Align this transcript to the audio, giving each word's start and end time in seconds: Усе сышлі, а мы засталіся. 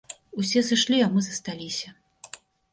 Усе 0.43 0.63
сышлі, 0.69 1.03
а 1.09 1.11
мы 1.17 1.23
засталіся. 1.27 1.95